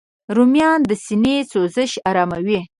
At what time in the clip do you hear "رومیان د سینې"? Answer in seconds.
0.35-1.37